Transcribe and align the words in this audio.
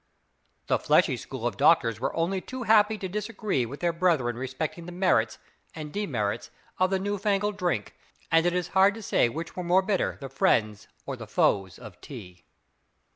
The 0.65 0.79
fleshly 0.79 1.15
school 1.15 1.45
of 1.45 1.57
doctors 1.57 1.99
were 1.99 2.15
only 2.15 2.41
too 2.41 2.63
happy 2.63 2.97
to 2.97 3.07
disagree 3.07 3.67
with 3.67 3.81
their 3.81 3.93
brethren 3.93 4.35
respecting 4.35 4.87
the 4.87 4.91
merits 4.91 5.37
and 5.75 5.93
demerits 5.93 6.49
of 6.79 6.89
the 6.89 6.97
new 6.97 7.19
fangled 7.19 7.55
drink; 7.57 7.93
and 8.31 8.43
it 8.47 8.53
is 8.53 8.69
hard 8.69 8.95
to 8.95 9.03
say 9.03 9.29
which 9.29 9.55
were 9.55 9.63
most 9.63 9.85
bitter, 9.85 10.17
the 10.19 10.27
friends 10.27 10.87
or 11.05 11.15
the 11.15 11.27
foes 11.27 11.77
of 11.77 12.01
tea. 12.01 12.43